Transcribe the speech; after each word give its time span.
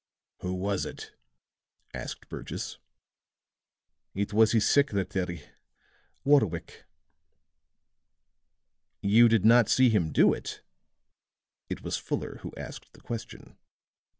"Who 0.39 0.55
was 0.55 0.83
it?" 0.87 1.11
asked 1.93 2.27
Burgess. 2.27 2.79
"It 4.15 4.33
was 4.33 4.51
his 4.51 4.67
secretary 4.67 5.43
Warwick." 6.23 6.85
"You 9.03 9.29
did 9.29 9.45
not 9.45 9.69
see 9.69 9.91
him 9.91 10.11
do 10.11 10.33
it?" 10.33 10.63
It 11.69 11.83
was 11.83 11.97
Fuller 11.97 12.37
who 12.41 12.51
asked 12.57 12.93
the 12.93 12.99
question. 13.01 13.59